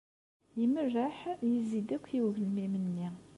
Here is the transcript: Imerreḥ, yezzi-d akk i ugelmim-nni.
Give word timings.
Imerreḥ, 0.63 1.17
yezzi-d 1.49 1.89
akk 1.95 2.07
i 2.17 2.19
ugelmim-nni. 2.25 3.09